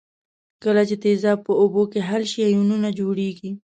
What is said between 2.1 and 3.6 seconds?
شي آیونونه جوړیږي.